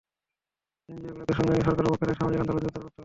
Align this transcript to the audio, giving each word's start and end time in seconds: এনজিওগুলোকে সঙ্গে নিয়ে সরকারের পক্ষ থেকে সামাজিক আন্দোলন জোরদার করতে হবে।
এনজিওগুলোকে 0.89 1.33
সঙ্গে 1.37 1.51
নিয়ে 1.53 1.65
সরকারের 1.67 1.89
পক্ষ 1.89 2.01
থেকে 2.01 2.17
সামাজিক 2.19 2.39
আন্দোলন 2.41 2.59
জোরদার 2.59 2.71
করতে 2.75 2.79
হবে। 2.81 2.99